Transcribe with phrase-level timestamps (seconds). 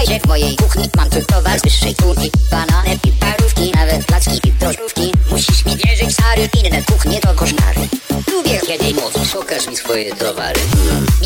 [0.00, 4.48] Witajcie w mojej kuchni, mam tu towar z wyższej półki Banany i parówki, nawet placki
[4.48, 5.12] i drożdżówki.
[5.30, 7.88] Musisz mi wierzyć, stary, inne kuchnie to koszmary.
[8.32, 10.60] Lubię kiedy mówisz, pokaż mi swoje towary.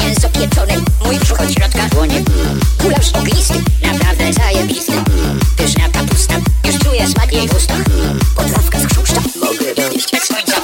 [0.01, 0.75] Mięso pieczone,
[1.05, 2.23] mój brzuch od środka dłonie.
[2.81, 4.93] Gulasz ognisty, naprawdę zajebisty.
[5.57, 6.35] Pyszna kapusta,
[6.65, 7.85] już czuję smak jej w ustach.
[8.37, 10.57] Podrawka z chrząszcza, mogę dojść bez końca.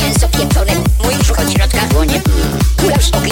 [0.00, 0.74] Mięso pieczone,
[1.04, 2.20] mój brzuch od środka dłonie.
[2.78, 3.31] Gulasz ognisty,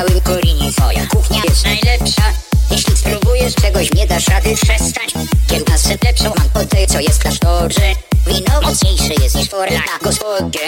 [0.00, 2.22] całym twoja kuchnia jest najlepsza.
[2.70, 5.14] Jeśli spróbujesz czegoś nie dasz rady przestać.
[5.46, 7.94] Kiełbasę lepszą mam po tej co jest w klasztorze
[8.26, 10.60] Wino mocniejsze jest niż forla gospodzie.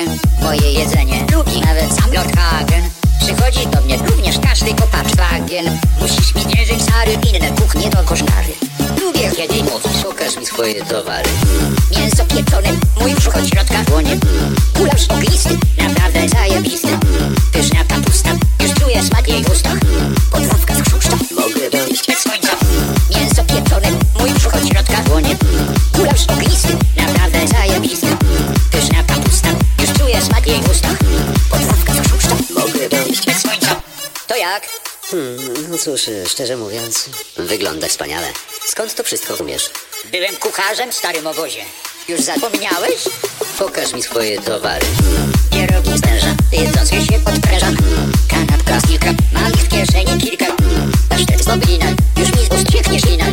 [0.43, 2.83] Moje jedzenie lubi nawet sam Lord Hagen.
[3.21, 8.53] Przychodzi do mnie również każdy kopacz wagen Musisz mi wierzyć, stary, inne kuchnie to koszmary
[9.01, 11.31] Lubię kiedy mówisz, pokaż mi swoje towary.
[11.91, 12.69] Mięso pieczone,
[13.01, 14.17] mój brzuch od środka dłonie.
[14.75, 16.02] Gulasz ognisty, naprawdę
[20.31, 22.57] Podrawka z chrząszcza, mogę dojść bez końca
[23.11, 25.37] Mięso pieczone, mój brzuch od środka dłonie
[25.95, 28.07] Gulasz ognisty, naprawdę zajebisty
[28.71, 29.49] Pyszna kapusta,
[29.81, 30.99] już czuję smak jej w ustach
[31.51, 33.81] Podrawka z chrząszcza, mogę dojść bez końca
[34.27, 34.63] To jak?
[35.11, 35.39] Hmm,
[35.71, 38.27] no cóż, y, szczerze mówiąc, wygląda wspaniale.
[38.67, 39.71] Skąd to wszystko umiesz?
[40.13, 41.65] Byłem kucharzem w starym obozie
[42.09, 43.05] Już zapomniałeś?
[43.59, 44.87] Pokaż mi swoje towary.
[45.51, 47.77] Pierogi z węża, jedząc je się podprężam
[52.53, 53.25] już mi z ust cieknie ślina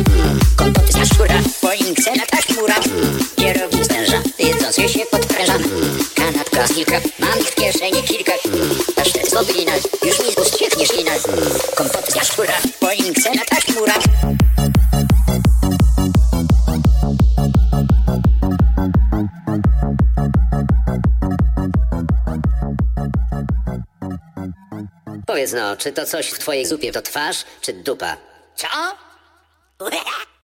[0.56, 2.74] Kompoty z jaszczura, poince na tak mura
[3.36, 5.62] Pierogi z węża, jedząc je się podprężam
[6.14, 8.32] Kanapka z kilka, mam ich w kieszeni kilka.
[8.96, 9.32] Pasztet z
[10.04, 11.12] już mi z ust cieknie ślina
[11.74, 13.94] Kompoty z jaszczura, poince na tak mura
[25.26, 28.16] Powiedz no, czy to coś w twojej zupie to twarz, czy dupa?
[28.56, 29.09] Co?
[29.80, 30.30] ハハハ!